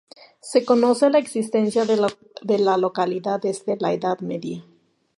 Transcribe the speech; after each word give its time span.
Se 0.39 0.65
conoce 0.65 1.11
la 1.11 1.19
existencia 1.19 1.85
de 1.85 2.57
la 2.57 2.77
localidad 2.77 3.39
desde 3.39 3.77
la 3.77 3.93
Edad 3.93 4.17
Media. 4.21 4.65